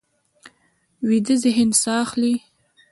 [1.07, 2.33] ویده ذهن ساه اخلي